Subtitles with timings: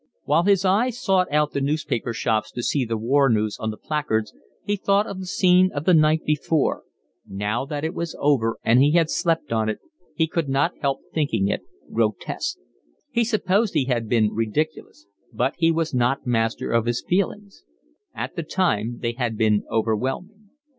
[0.25, 3.77] While his eyes sought out the newspaper shops to see the war news on the
[3.77, 4.33] placards,
[4.65, 6.81] he thought of the scene of the night before:
[7.27, 9.77] now that it was over and he had slept on it,
[10.15, 11.61] he could not help thinking it
[11.93, 12.57] grotesque;
[13.11, 17.63] he supposed he had been ridiculous, but he was not master of his feelings;
[18.15, 20.49] at the time they had been overwhelming.